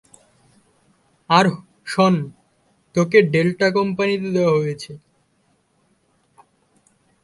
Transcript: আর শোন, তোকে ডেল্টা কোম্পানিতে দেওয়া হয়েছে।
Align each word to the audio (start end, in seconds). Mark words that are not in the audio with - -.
আর 1.29 1.45
শোন, 1.85 2.15
তোকে 2.95 3.17
ডেল্টা 3.33 3.67
কোম্পানিতে 3.77 4.29
দেওয়া 4.35 4.55
হয়েছে। 4.59 4.91